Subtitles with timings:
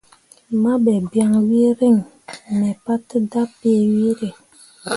[0.63, 1.95] Mahɓe biaŋ wee reŋ
[2.59, 4.29] mi pate dapii weere.